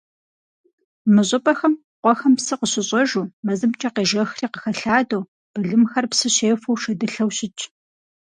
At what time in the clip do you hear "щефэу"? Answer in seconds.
6.35-6.79